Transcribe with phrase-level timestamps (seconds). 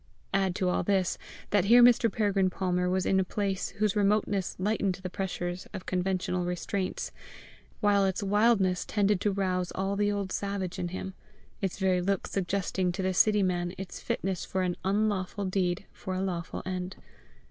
[0.33, 1.19] Add to all this,
[1.51, 2.11] that here Mr.
[2.11, 7.11] Peregrine Palmer was in a place whose remoteness lightened the pressure of conventional restraints,
[7.81, 11.13] while its wildness tended to rouse all the old savage in him
[11.61, 16.15] its very look suggesting to the city man its fitness for an unlawful deed for
[16.15, 16.95] a lawful end.